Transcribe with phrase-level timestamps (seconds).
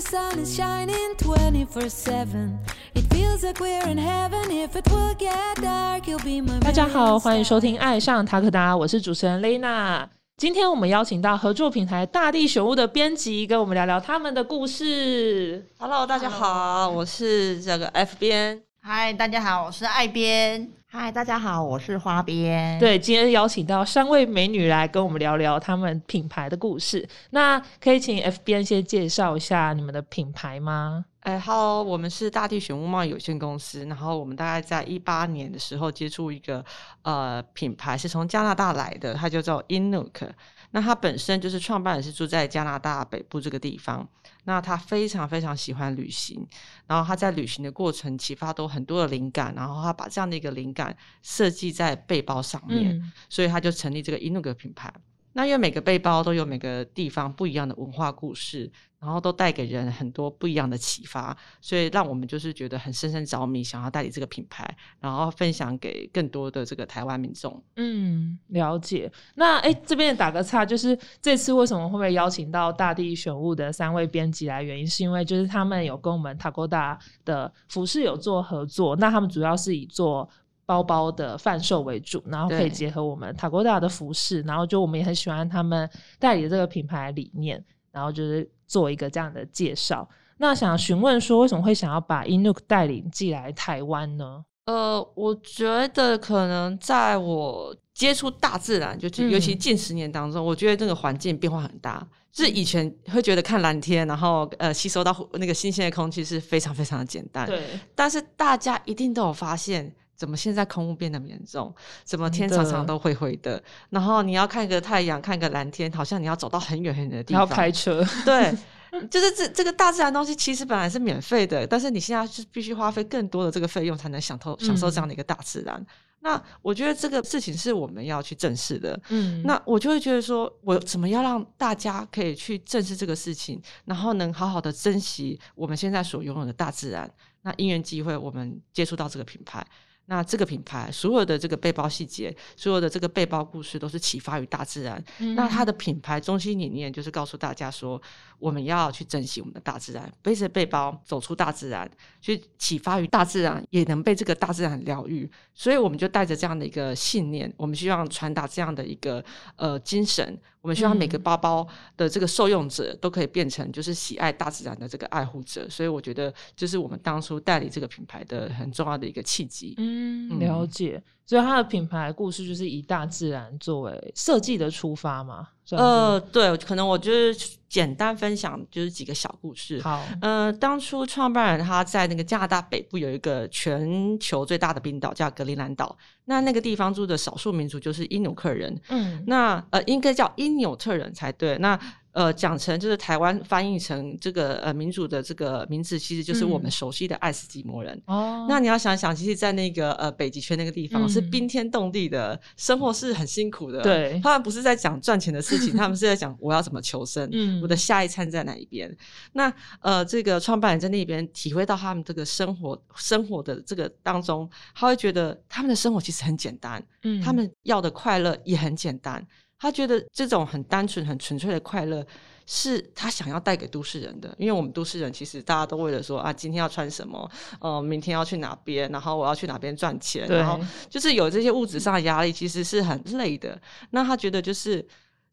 [0.00, 2.58] the sun is shining 24 7.
[2.94, 4.50] It feels like we're in heaven.
[4.50, 10.08] If it will get dark, you'll be my 大家好，欢迎收听《爱上塔克达》，我是主持人蕾娜。
[10.38, 15.66] 今天我们邀请到合作平台大地选物的编辑，跟我们聊聊他们的故事。
[15.78, 18.62] Hello，大家好，我是这个 F 编。
[18.82, 20.79] 嗨，大家好，我是爱编。
[20.92, 27.08] 嗨，大家好，我是花边。，对，今天邀请到三位美女来跟我们聊聊他们品牌的故事。
[27.30, 31.04] 那可以请 F 编先介绍一下你们的品牌吗？
[31.20, 33.84] 哎，Hello，我们是大地选物贸易有限公司。
[33.84, 36.64] 然后我们大概在一八年的时候接触一个
[37.02, 40.28] 呃品牌，是从加拿大来的，它就叫 Inuk。
[40.72, 44.08] 那它本身就是创办人是住在加拿大北部这个地方。
[44.44, 46.46] 那他非常非常喜欢旅行，
[46.86, 52.96] 然后他在旅行的过程启发都很多的灵感，然后他把这样的一个灵感设计在背包上面。
[52.96, 54.92] 嗯，所以他就成立这个 Inug 品牌。
[55.32, 67.62] 那因为每个背包都有每个地方不一样的文化故事，然后都带给人很多不一样的启发，所以让我们就是觉得很深深着迷，想要代理这个品牌，然后分享给更多的这个台湾民众。
[67.76, 69.10] 嗯，了解。
[69.36, 74.62] 那哎，这边打个岔，就是这次为什么会被邀请到大地选物的三位编辑来？
[74.62, 80.28] 原因是因为就是他们有跟我们 Takoda 的服饰有做合作，那他们主要是以做
[80.70, 85.90] 包包的贩售为主，然后可以对结合我们 Takoda 的服饰，然后就我们也很喜欢他们
[86.20, 90.08] 代理的这个品牌理念，然后就是做一个这样的介绍。
[90.36, 94.44] 那想询问说，为什么会想要把 Inuk 带领寄来台湾呢？
[94.66, 102.06] 呃，我觉得可能在我接触大自然，就嗯尤其近十年当中，我觉得这个环境变化很大。
[102.32, 107.60] 就是以前会觉得看蓝天，然后呃吸收到那个新鲜的空气是非常非常的简单，对，
[107.92, 111.74] 但是大家一定都有发现，怎么现在空污变得严重？
[112.04, 113.62] 怎么天常常都灰灰的？
[113.88, 117.40] 然后你要看个太阳，看个蓝天，好像你要走到很远很远的地方。
[117.40, 118.54] 然后开车，对，
[119.08, 125.82] 就是这这个大自然东西其实本来是免费的，但是你现在是必须花费更多的这个费用才能享受享受这样的一个大自然。
[126.22, 129.00] 那我觉得这个事情是我们要去正视的。
[129.08, 137.10] 嗯，那我就会觉得说，我怎么要让大家可以去正视这个事情，然后能好好的珍惜我们现在所拥有的大自然。
[137.40, 139.66] 那因缘机会，我们接触到这个品牌，
[140.10, 145.02] 那这个品牌所有的这个背包细节，所有的这个背包故事，都是启发于大自然。
[145.20, 148.02] 嗯那它的品牌中心理念就是告诉大家说，
[148.40, 151.88] 我们要去珍惜我们的大自然，背着背包走出大自然，
[152.20, 155.30] 去启发于大自然，也能被这个大自然疗愈。
[155.54, 160.36] 所以我们就带着这样的一个信念，我们希望传达这样的一个呃精神。
[160.60, 161.66] 我们希望每个嗯包包
[161.96, 169.74] 的这个受用者都可以变成就是喜爱大自然的这个爱护者，所以我觉得这是我们当初代理这个品牌的很重要的一个契机。
[169.78, 171.02] 嗯，嗯了解。
[171.30, 175.46] 所以它的品牌故事就是以大自然作为设计的出发嘛。
[175.70, 179.80] 呃，对，可能我就是简单分享就是几个小故事。
[179.80, 191.56] 好，呃，当初创办人他在那个加拿大北部有一个全球最大的冰岛叫格陵兰岛，那那个地方住的少数民族就是因纽克人，嗯，那呃应该叫因纽特人才对。
[191.58, 191.78] 那
[192.12, 198.00] 呃讲成就是台湾翻译成这个呃民主的这个名字，其实就是我们嗯熟悉的爱斯基摩人。
[198.06, 203.82] 哦，那你要想想，其实，在那个呃北极圈那个地方、是嗯冰天冻地的，生活是很辛苦的。
[203.82, 208.94] 对他们不是在讲赚钱的事情，他们是在讲我要怎么求生， 嗯我的下一餐在哪一边。
[209.32, 219.24] 那呃，这个创办人在那边体会到他们这个生活生活的这个当中，他会觉得他们的生活其实很简单，嗯他们要的快乐也很简单。
[219.60, 222.04] 他觉得这种很单纯、很纯粹的快乐，
[222.46, 224.34] 是他想要带给都市人的。
[224.38, 233.60] 因为我们都市人其实大家都为了说啊，今天要穿什么，呃，明天要去哪边，然后我要去哪边赚钱，然后就是有这些物质上的压力，其实是很累的。
[233.90, 234.84] 那他觉得就是。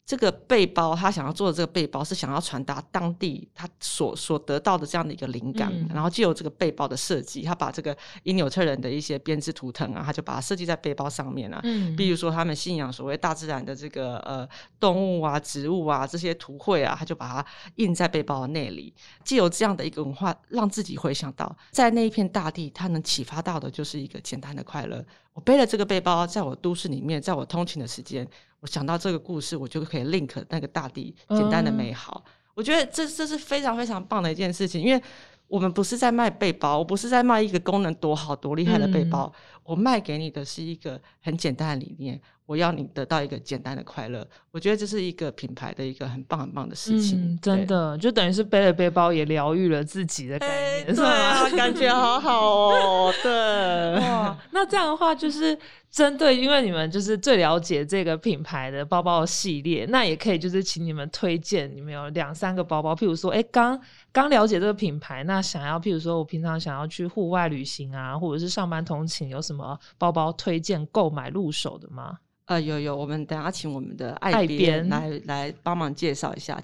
[0.08, 11.60] 这个背包，他想要做的这个背包是想要传达当地他所所得到的这样的一个灵感，嗯然后借由这个背包的设计，他把这个因纽特人的一些编织图腾啊，他就把它设计在背包上面啊。
[11.62, 14.48] 嗯，比如说他们信仰所谓大自然的这个呃
[14.80, 25.04] 动物啊、植物啊这些图绘啊，他就把它印在背包的内里，借由这样的一个文化，让自己回想到在那一片大地，它能启发到的就是一个简单的快乐。
[25.34, 28.26] 我背了这个背包，在我都市里面，在我通勤的时间，
[28.60, 32.24] 我想到这个故事，我就可以 link 那个大地简单的美好。
[32.54, 35.00] 我觉得这这是非常非常棒的一件事情，因为
[35.46, 39.32] 我们不是在卖背包，我不是在卖一个功能多好多厉害的背包，
[39.62, 42.20] 我卖给你的是一个很简单的理念。
[42.46, 44.26] 我要你得到一个简单的快乐。
[44.50, 55.56] 我觉得这是一个品牌的一个很棒很棒的事情，嗯，真的就等于是背了背包也疗愈了自己的概念，对啊，感觉好好哦， 对，哇，那这样的话就是
[55.90, 63.80] 针对，因为你们就是最了解这个品牌的包包系列，那也可以就是请你们推荐，你们有两三个包包，譬如说，哎，刚
[64.12, 72.18] 刚了解这个品牌，那想要譬如说我平常想要去户外旅行啊，或者是上班通勤，有什么包包推荐购买入手的吗？
[72.46, 76.60] 呃，有有，我们等下请我们的爱编来来帮忙介绍一下。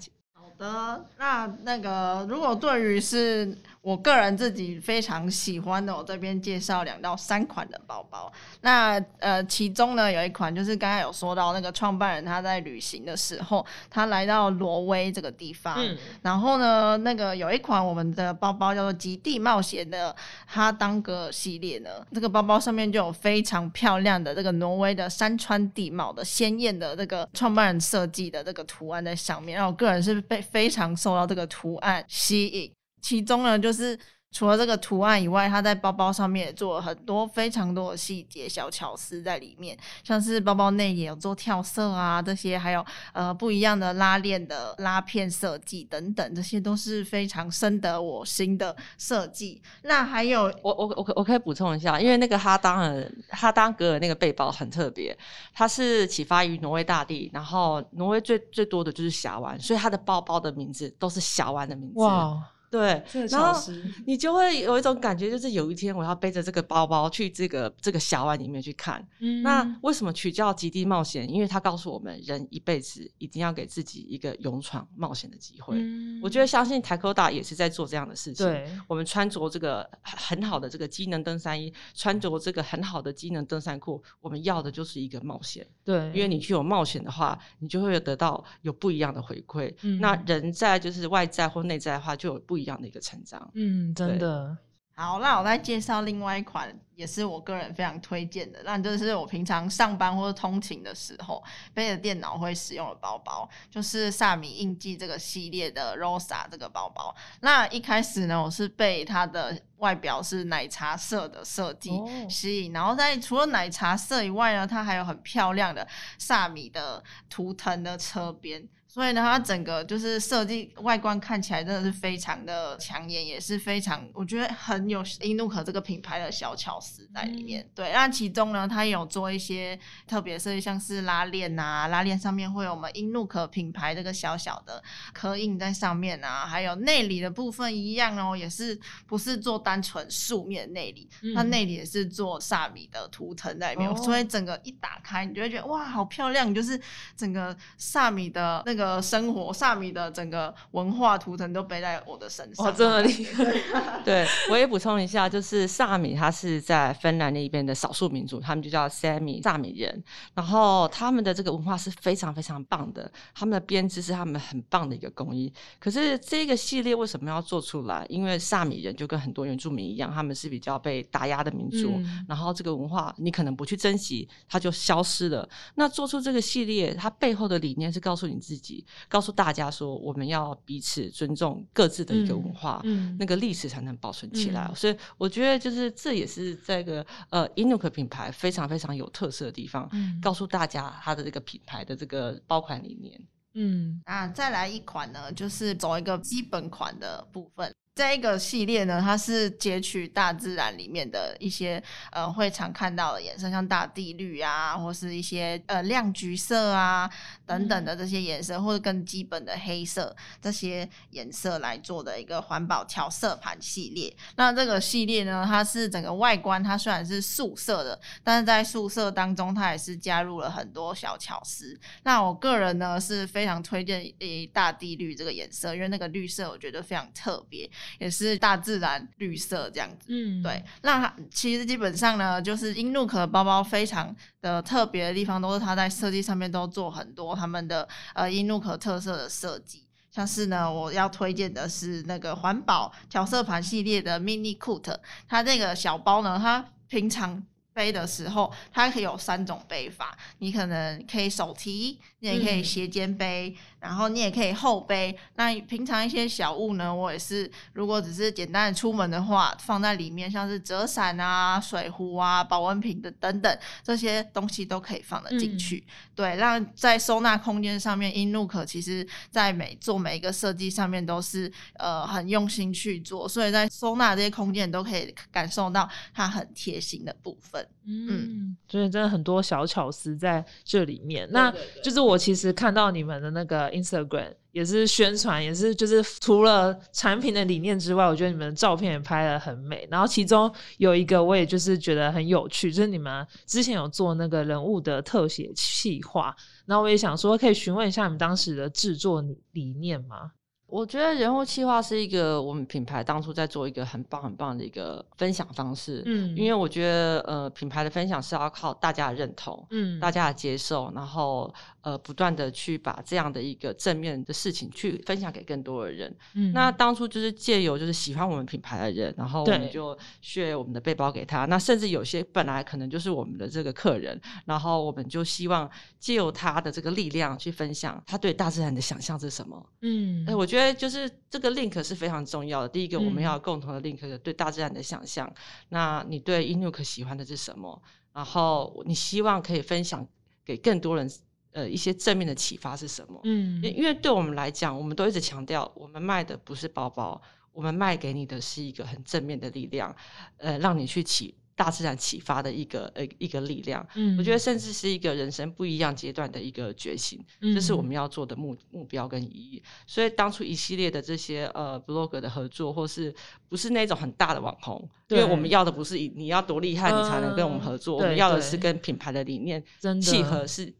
[0.57, 3.57] 好的，那那个如果对于是。
[3.85, 8.33] 我个人自己非常喜欢的，我这边介绍两到三款的包包。
[8.61, 15.77] 那呃，其中呢有一款就是刚才有说到那个创办人他在旅行的时候，他来到挪威这个地方，
[16.23, 20.15] 然后呢，那个有一款我们的包包叫做极地冒险的
[20.47, 32.71] 哈当格尔系列呢，这个包包上面就有非常漂亮的这个挪威的山川地貌的鲜艳的这个创办人设计的这个图案在上面，然后我个人是被非常受到这个图案吸引。
[33.01, 33.97] 其中呢，就是
[34.35, 49.61] 除了这个图案以外，它在包包上面也做了很多非常多的细节小巧思在里面，像是包包内也有做跳色啊，这些还有呃不一样的拉链的拉片设计等等，这些都是非常深得我心的设计。
[49.83, 55.17] 那还有，我我我我可以补充一下，因为那个哈当尔哈当格尔那个背包很特别，
[55.53, 62.01] 它是启发于挪威大地，然后挪威最最多的就是峡湾，所以它的包包的名字都是峡湾的名字。
[62.01, 62.51] 哇。
[62.75, 63.71] 对，然后
[64.05, 69.05] 你就会有一种感觉，就是有一天我要背着这个包包去这个这个峡湾里面去看。
[69.41, 71.31] 那为什么取叫极地冒险？
[71.31, 75.81] 因为他告诉我们，人一辈子一定要给自己一个勇闯冒险的机会。
[76.21, 78.45] 我觉得相信台科大也是在做这样的事情。
[78.45, 85.65] 对，我们穿着这个很好的这个机能登山衣，穿着这个很好的机能登山裤，我们要的就是一个冒险。
[85.85, 89.73] 对，因为你去有冒险的话，你就会得到有不一样的回馈。
[90.01, 92.64] 那人在就是外在或内在的话，就有不一。
[92.65, 94.57] 一样的一个成长，嗯，真的
[94.95, 95.19] 好。
[95.19, 98.59] 那我再介绍另外一款，也是我个人非常推荐的。
[98.63, 101.43] 那就是我平常上班或者通勤的时候
[101.75, 107.15] 背着电脑会使用的包包，就是萨米印记这个系列的 Rosa 这个包包。
[107.41, 111.91] 那一开始呢，我是被它的外表是奶茶色的设计
[112.27, 115.87] 吸引，然后在除了奶茶色以外呢，它还有很漂亮的
[116.17, 118.67] 萨米的图腾的车边。
[118.95, 127.69] 所以呢，它整个就是设计外观看起来真的是非常的抢眼，也是非常我觉得很有英努可这个品牌的小巧思在里面。
[127.75, 129.77] 对，那其中呢，它有做一些
[130.07, 134.81] 特别设计，像是拉链啊，拉链上面会有我们英努可品牌这个小小的
[135.11, 146.79] 刻印在上面啊，还有内里的部分一样哦，也是不是做单纯素面内里，它内里也是做萨米的图腾在里面，所以整个一打开，你就会觉得哇，好漂亮，就是
[147.17, 148.84] 整个萨米的那个。
[148.85, 153.43] 呃，生活萨米的整个文化图腾都背在我的身上，真的厉害。
[154.05, 160.03] 对我也补充一下，就是萨米，他是在芬兰那边的少数民族，他们就叫 Sami 萨米人。
[160.35, 165.51] 然后他们的这个文化是非常非常棒的，他们的编织是他们很棒的一个工艺。
[165.79, 168.05] 可是这个系列为什么要做出来？
[168.07, 171.99] 因为萨米人就跟很多原住民一样，他们是比较被打压的民族。
[172.27, 175.49] 然后这个文化你可能不去珍惜，它就消失了。
[175.73, 178.74] 那做出这个系列，它背后的理念是告诉你自己。
[179.07, 184.71] 告诉大家说，我们要彼此尊重各自的一个文化，嗯那个历史才能保存起来。
[184.75, 189.89] 所以我觉得，就是这也是这个呃 Inuka 品牌非常非常有特色的地方，
[190.21, 193.21] 告诉大家它的这个品牌的这个包款理念。
[193.53, 197.73] 嗯，啊，再来一款呢，就是走一个基本款的部分。
[197.95, 207.09] 这一个系列呢，它是截取大自然里面的一些呃会常看到的颜色，像大地绿啊，或是一些呃亮橘色啊
[207.45, 214.13] 等等的这些颜色，或者更基本的黑色这些颜色来做的一个环保调色盘系列。
[214.35, 221.79] 那这个系列呢，它是整个外观它虽然是素色的，但是在素色当中，它也是加入了很多小巧思。
[222.03, 227.71] 那我个人呢是非常推荐诶大地绿这个颜色，因为那个绿色我觉得非常特别。
[227.99, 230.63] 也是大自然绿色这样子，嗯，对。
[230.81, 239.83] 那其实基本上呢，就是英露可包包非常的特别的地方，都是它在设计上面都做很多他们的呃英露可特色的设计。
[240.11, 253.53] 像是呢，我要推荐的是那个环保调色盘系列的 Mini c o o t 它这个小包呢，它平常背的时候，它可以有三种背法，你可能可以手提，你也可以嗯斜肩背，
[253.85, 255.15] 然后你也可以后背。
[255.35, 265.85] 那平常一些小物呢，我也是，如果只是简单的出门的话，放在里面，像是折伞啊、水壶啊、保温瓶的等等这些东西都可以放得进去。
[266.15, 277.63] 对，让在收纳空间上面，Inlook 其实在每做每一个设计上面都是呃很用心去做，所以在收纳这些空间，你都可以感受到它很贴心的部分。
[277.87, 281.29] 嗯，所以真的很多小巧思在这里面。
[281.31, 289.87] 那就是我其实看到你们的那个 Instagram 也是宣传，也是就是除了产品的理念之外，我觉得你们的照片也拍的很美。
[289.91, 300.31] 然后其中有一个我也就是觉得很有趣，就是你们之前有做那个人物的特写企划，然后我也想说可以询问一下你们当时的制作理念吗？
[300.67, 316.13] 我觉得人物企划是一个我们品牌当初在做一个很棒很棒的一个分享方式，嗯因为我觉得呃品牌的分享是要靠大家的认同，嗯大家的接受，然后呃不断的去把这样的一个正面的事情去分享给更多的人。
[316.33, 321.45] 嗯那当初就是借由就是喜欢我们品牌的人，然后我对们就 share 我们的背包给他。
[321.45, 325.69] 那甚至有些本来可能就是我们的这个客人，然后我们就希望
[325.99, 329.63] 借由他的这个力量去分享他对大自然的想象是什么。
[329.81, 332.69] 嗯哎、我觉得就是这个 link 是非常重要的。
[332.69, 335.31] 第一个，我们嗯要有共同的 link 对大自然的想象。
[335.69, 337.81] 那你对 Inuk 喜欢的是什么？
[338.13, 340.07] 然后你希望可以分享
[340.45, 341.09] 给更多人，
[341.51, 343.19] 呃，一些正面的启发是什么？
[343.23, 347.21] 嗯因因为对我们来讲，我们都一直强调，我们卖的不是包包，
[347.51, 349.95] 我们卖给你的是一个很正面的力量，
[350.37, 353.85] 呃，让你去启大自然启发的一个呃一个力量。
[353.95, 359.63] 嗯我觉得甚至是一个人生不一样阶段的一个觉醒，这是我嗯们要做的目目标跟意义。
[359.87, 363.13] 所以当初一系列的这些呃 blog 的合作，或是
[363.47, 369.63] 不是那种很大的网红，因为我们要的不是以你要多厉害你才能跟我们合作，嗯我们要的是跟品牌的理念
[370.01, 370.73] 契合，是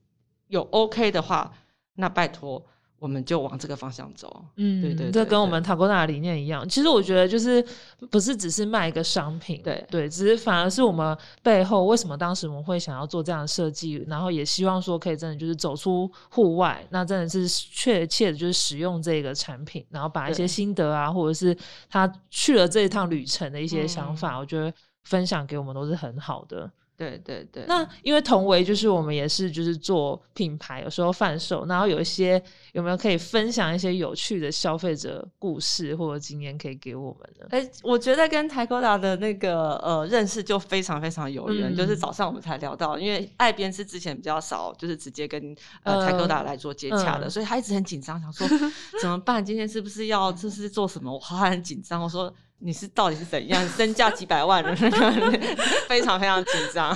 [0.48, 1.54] 有 OK 的话，
[1.96, 2.66] 那拜托
[3.06, 4.44] 我们就往这个方向走。
[4.56, 6.68] 嗯，对对这跟我们塔沟纳的理念一样。
[6.68, 7.64] 其实我觉得就是
[8.10, 21.56] 不是只是卖一个商品，对对，只是反而是我们背后为什么当时我们会想要做这样的设计，然后也希望说可以真的就是走出户外，那真的是确切的就是使用这个产品，然后把一些心得啊，或者是
[21.88, 26.72] 他去了这一趟旅程的一些想嗯法，我觉得分享给我们都是很好的。
[26.98, 37.48] 对对对，那因为同为就是我们也是就是做品牌，有时候贩售，然后有一些有没有可以分享一些有趣的消费者故事或者经验可以给我们呢？
[37.52, 48.48] 哎、我觉得跟台 d a 的那个呃认识就非常非常有缘，嗯就是早上我们才聊到，因为爱编是之前比较少，就是直接跟呃台 d a 来做接洽的，嗯所以他一直很紧张，想说
[49.02, 49.44] 怎么办？
[49.44, 51.14] 今天是不是要就是做什么？
[51.14, 52.34] 我他很紧张，我说。
[52.60, 53.68] 你是到底是怎样？
[53.70, 55.40] 身价几百万的那个，
[55.88, 56.96] 非常非常紧张。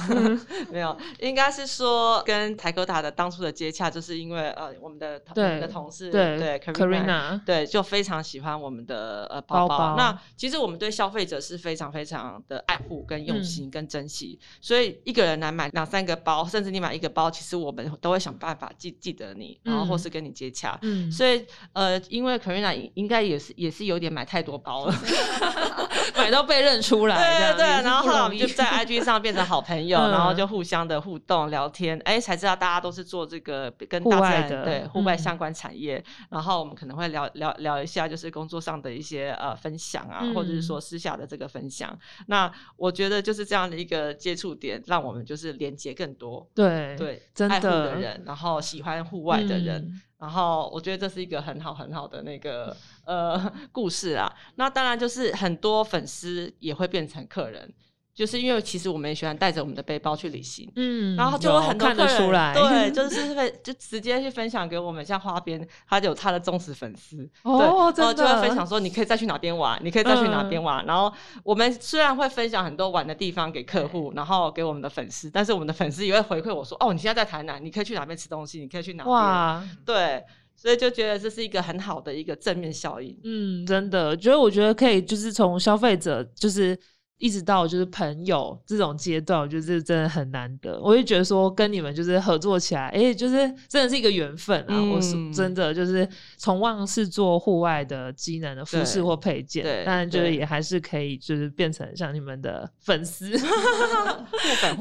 [0.71, 20.79] 没有，应该是说跟台 d a 的当初的接洽，就是因为呃我们的我们的同事对对 Karina 对，就非常喜欢我们的呃包包包那其实我们对消费者是非常非常的爱护、跟用嗯心、跟珍惜，所以一个人来买两三个包，甚至你买一个包，其实我们都会想办法记记得你，然后或嗯是跟你接洽。
[20.81, 24.95] 嗯，所以呃，因为 Karina 应该也是也是有点买太多包了，
[26.17, 28.39] 买到被认出来，对对对，然后后来我不容易。
[28.39, 30.11] 们就在 IG 上变成好朋友，嗯。
[30.11, 35.17] 然后就互相的互动聊天，哎，才知道大家都是做这个跟户大自然外的对户外嗯。
[35.17, 40.61] 相关产业，然后我们可能会聊聊聊一下就是工作上的一些呃分享啊，或者是嗯。
[40.61, 41.97] 说私下的这个分享。
[42.27, 46.47] 那我觉得就是这样的一个接触点，让我们就是连接更多。
[46.53, 47.95] 对对，真爱护的的。
[47.95, 50.01] 人，然后喜欢户外的人，嗯。
[50.19, 52.75] 然后我觉得这是一个很好很好的那个
[53.09, 54.31] 呃 故事啊。
[54.55, 57.73] 那当然就是很多粉丝也会变成客人，
[58.13, 60.69] 就是因为其实我们也喜欢带着我们的背包去旅行。
[60.75, 70.85] 嗯，然后就有有很多看得客人出来，对， 就是会就直接去分享给我们，像花边，他有他的忠实粉丝，哦对，然后就会分享说你可以再去哪边玩，你可以再去哪边玩。
[70.85, 71.11] 然后
[71.43, 80.23] 我们虽然会分享很多玩的地方给客户，然后给我们的粉丝，但是我们的粉丝也会回馈我说，哦，你现在在台南，你可以去哪边吃东西，你可以去哪边，哇，对，
[80.61, 83.17] 所以就觉得这是一个很好的一个正面效应。
[83.23, 86.77] 嗯，真的，觉得我觉得可以，就是从消费者就是
[87.19, 90.79] 一直到就是朋友这种阶段，我觉得这真的很难得。
[90.81, 93.35] 我就觉得说跟你们就是合作起来，哎、就是
[93.67, 94.81] 真的是一个缘分啊！
[94.81, 96.07] 我是嗯真的就是
[96.37, 103.29] 从望是做户外的机能的服饰或配件，对但就是也还是可以就是变成像你们的粉丝。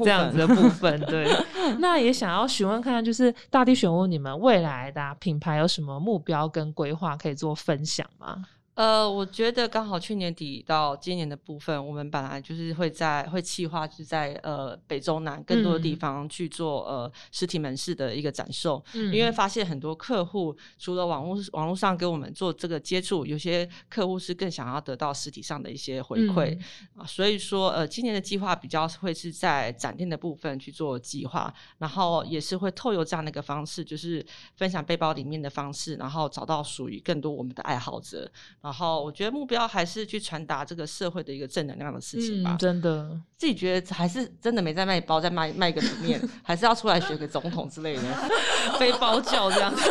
[0.03, 1.27] 这样子的部分，对。
[1.79, 8.43] 那也想要询问看看，就是大地选物，你们未来的啊、品牌有什么目标跟规划可以做分享吗？
[8.79, 15.97] 呃，我觉得刚好去年底到今年的部分，我们本来就是会在会计划，就是在呃北中南更多的地嗯。
[15.97, 27.03] 方去做呃实体门市的一个展售，嗯因为发现很多客户除了网络网络上跟我们做这个接触，有些客户是更想要得到实体上的一些回馈、嗯。
[27.03, 38.31] 啊，所以说呃今年的计划比较会是在展店的部分去做计划，然后也是会透过这样的一个方式，就是分享背包里面的方式，然后找到属于更多我们的爱好者。
[38.61, 42.51] 然后我觉得目标还是去传达这个社会的一个正能量的事情吧。
[42.53, 43.19] 嗯，真的。
[43.37, 48.01] 自己觉得还是真的没在卖包，在卖卖个面，还是要出来学个总统之类的。
[48.77, 49.81] 背包教这样子。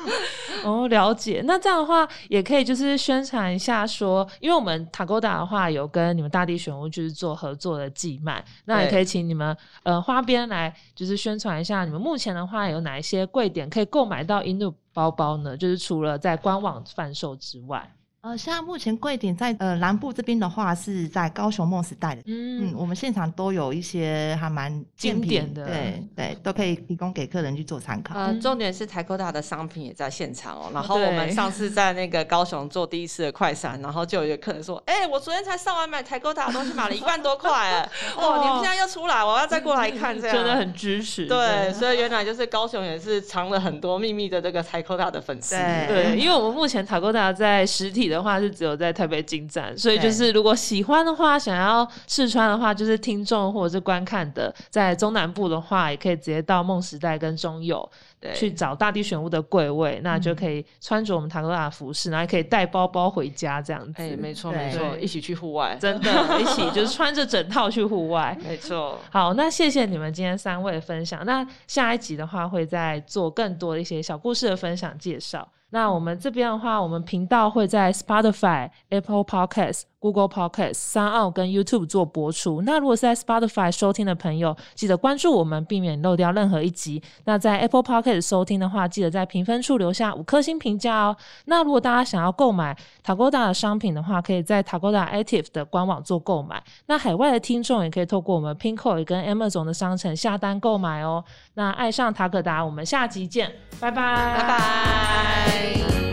[0.64, 1.42] 哦，了解。
[1.44, 15.54] 那这样的话，也可以就是宣传一下说，因为我们塔沟达的话有跟你们大地选物就是做合作的寄卖，那也可以请你们呃花边来就是宣传一下，你们目前的话有哪一些柜点可以购买到印度包包呢？
[15.54, 17.92] 就是除了在官网贩售之外，
[18.26, 22.22] 呃，现在目前柜点在呃南部这边的话，是在高雄梦时代的。
[22.26, 28.18] 嗯，嗯我们现场都有一些还蛮经典的对对，都可以提供给客人去做参考。
[28.18, 30.70] 呃，嗯重点是台科大的商品也在现场哦。
[30.74, 41.26] 然后我们上次在那个高雄做第一次的快闪，然后就有一个客人说：“哎、我昨天才上完买台科大的东西，买了一万多块，哎， 哇，你们现在又出来，我要再过来看，这样真的很支持。
[41.28, 41.72] 对。
[41.72, 45.54] 所以原来就是高雄也是藏了很多秘密的这个台科大的粉丝。
[45.54, 57.88] 对对，因为我们目前塔沟达在实体的话是只有在台北金站，所以就是如果喜欢的话，想要试穿的话，就是听众或者是观看的，在中南部的话，也可以直接到梦时代跟中友
[58.20, 64.02] 对去找大地选物的柜位，那就可以穿着我们塔沟达的服饰，然后也可以带包包回家这样子。
[64.02, 68.36] 哎、没错对没错，一起去户外，真的，一起就是 穿着整套去户外。
[68.42, 68.98] 没错。
[69.10, 71.24] 好，那谢谢你们今天三位分享。
[71.26, 75.46] 那下一集的话，会再做更多的一些小故事的分享介绍。
[75.76, 82.62] 那我们这边的话，我们频道会在 Spotify、Apple Podcast、Google Podcast、三奥跟 YouTube 做播出。
[82.62, 87.02] 那如果是在 Spotify 收听的朋友，记得关注我们，避免漏掉任何一集。
[87.24, 91.16] 那在 Apple Podcast 收听的话，记得在评分处留下五颗星评价哦。
[91.46, 96.62] 那如果大家想要购买 Tagoda 的商品的话，可以在 Tagoda Active 的官网做购买。
[96.86, 101.24] 那海外的听众也可以透过我们 Pinkoi 跟 Amazon 的商城下单购买哦。
[101.54, 103.50] 那爱上塔可达，我们下集见，
[103.80, 103.96] 拜拜，
[104.36, 106.05] 拜拜。